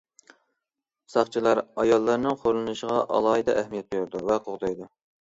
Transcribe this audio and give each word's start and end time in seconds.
ساقچىلار 1.15 1.61
ئاياللارنىڭ 1.83 2.41
خورلىنىشىغا 2.41 2.99
ئالاھىدە 3.05 3.59
ئەھمىيەت 3.63 3.93
بېرىدۇ 3.97 4.29
ۋە 4.29 4.45
قوغدايدۇ. 4.51 4.95